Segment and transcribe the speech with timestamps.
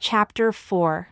[0.00, 1.08] Chapter 4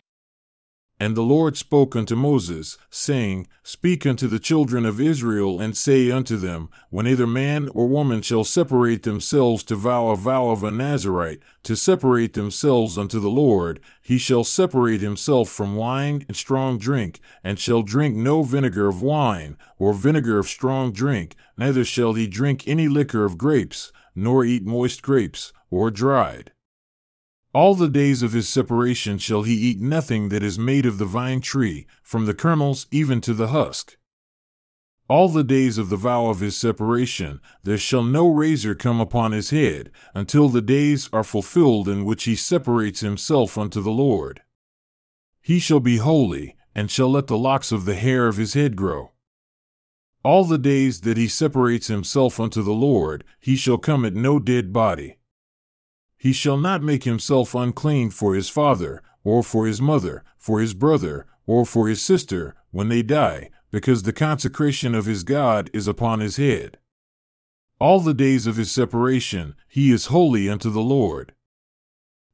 [1.00, 6.08] And the Lord spoke unto Moses, saying, Speak unto the children of Israel, and say
[6.12, 10.62] unto them, When either man or woman shall separate themselves to vow a vow of
[10.62, 16.36] a Nazarite, to separate themselves unto the Lord, he shall separate himself from wine and
[16.36, 21.84] strong drink, and shall drink no vinegar of wine, or vinegar of strong drink, neither
[21.84, 26.52] shall he drink any liquor of grapes, nor eat moist grapes, or dried.
[27.56, 31.06] All the days of his separation shall he eat nothing that is made of the
[31.06, 33.96] vine tree, from the kernels even to the husk.
[35.08, 39.32] All the days of the vow of his separation, there shall no razor come upon
[39.32, 44.42] his head, until the days are fulfilled in which he separates himself unto the Lord.
[45.40, 48.76] He shall be holy, and shall let the locks of the hair of his head
[48.76, 49.12] grow.
[50.22, 54.38] All the days that he separates himself unto the Lord, he shall come at no
[54.38, 55.15] dead body.
[56.16, 60.74] He shall not make himself unclean for his father, or for his mother, for his
[60.74, 65.86] brother, or for his sister, when they die, because the consecration of his God is
[65.86, 66.78] upon his head.
[67.78, 71.34] All the days of his separation, he is holy unto the Lord.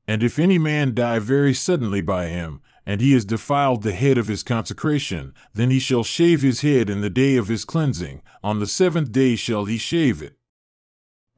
[0.06, 4.18] And if any man die very suddenly by him, and he has defiled the head
[4.18, 8.22] of his consecration, then he shall shave his head in the day of his cleansing,
[8.42, 10.36] on the seventh day shall he shave it.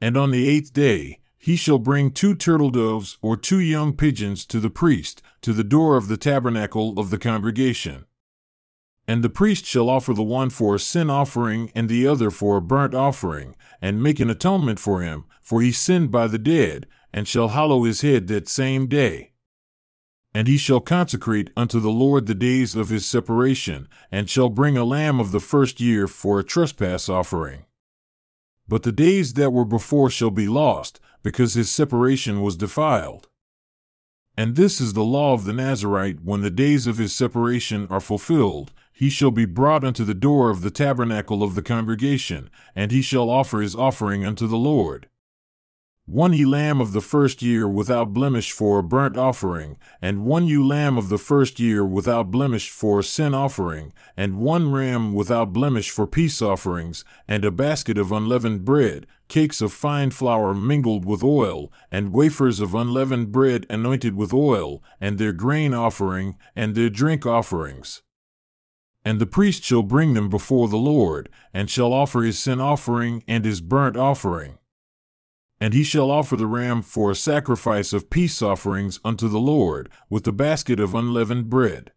[0.01, 4.47] And on the eighth day, he shall bring two turtle doves or two young pigeons
[4.47, 8.03] to the priest, to the door of the tabernacle of the congregation.
[9.07, 12.57] And the priest shall offer the one for a sin offering and the other for
[12.57, 16.87] a burnt offering, and make an atonement for him, for he sinned by the dead,
[17.13, 19.33] and shall hallow his head that same day.
[20.33, 24.77] And he shall consecrate unto the Lord the days of his separation, and shall bring
[24.77, 27.65] a lamb of the first year for a trespass offering.
[28.67, 33.27] But the days that were before shall be lost, because his separation was defiled.
[34.37, 37.99] And this is the law of the Nazarite when the days of his separation are
[37.99, 42.91] fulfilled, he shall be brought unto the door of the tabernacle of the congregation, and
[42.91, 45.09] he shall offer his offering unto the Lord.
[46.07, 50.45] One ewe lamb of the first year without blemish for a burnt offering, and one
[50.45, 55.15] ewe lamb of the first year without blemish for a sin offering, and one ram
[55.15, 60.53] without blemish for peace offerings, and a basket of unleavened bread, cakes of fine flour
[60.53, 66.37] mingled with oil, and wafers of unleavened bread anointed with oil, and their grain offering,
[66.55, 68.03] and their drink offerings.
[69.03, 73.23] And the priest shall bring them before the Lord, and shall offer his sin offering
[73.27, 74.59] and his burnt offering.
[75.59, 79.89] And he shall offer the ram for a sacrifice of peace offerings unto the Lord,
[80.09, 81.91] with the basket of unleavened bread.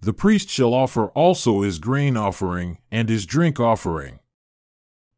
[0.00, 4.18] The priest shall offer also his grain offering and his drink offering.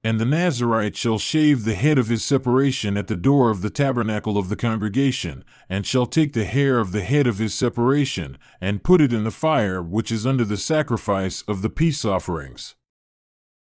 [0.04, 3.70] And the Nazarite shall shave the head of his separation at the door of the
[3.70, 8.38] tabernacle of the congregation, and shall take the hair of the head of his separation,
[8.60, 12.76] and put it in the fire which is under the sacrifice of the peace offerings.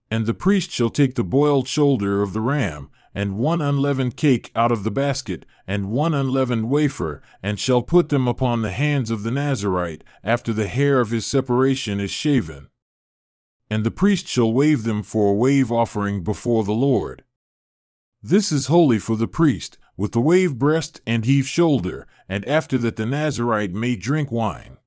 [0.09, 4.51] And the priest shall take the boiled shoulder of the ram, and one unleavened cake
[4.55, 9.09] out of the basket, and one unleavened wafer, and shall put them upon the hands
[9.11, 12.69] of the Nazarite, after the hair of his separation is shaven.
[13.69, 17.23] And the priest shall wave them for a wave offering before the Lord.
[18.21, 22.77] This is holy for the priest, with the wave breast and heave shoulder, and after
[22.77, 24.77] that the Nazarite may drink wine.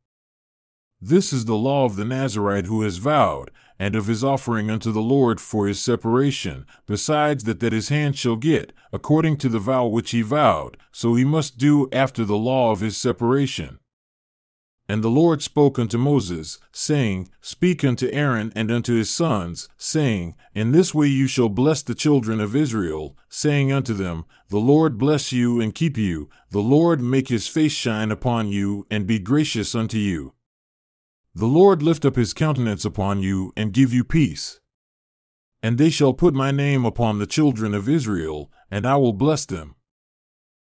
[1.00, 3.50] This is the law of the Nazarite who has vowed,
[3.82, 8.16] and of his offering unto the Lord for his separation, besides that that his hand
[8.16, 12.36] shall get, according to the vow which he vowed, so he must do after the
[12.36, 13.80] law of his separation.
[14.88, 20.36] And the Lord spoke unto Moses, saying, Speak unto Aaron and unto his sons, saying,
[20.54, 24.96] In this way you shall bless the children of Israel, saying unto them, The Lord
[24.96, 29.18] bless you and keep you, the Lord make his face shine upon you and be
[29.18, 30.34] gracious unto you.
[31.34, 34.60] The Lord lift up his countenance upon you and give you peace.
[35.62, 39.46] And they shall put my name upon the children of Israel, and I will bless
[39.46, 39.76] them.